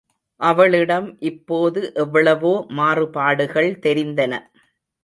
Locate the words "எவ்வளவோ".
1.95-2.53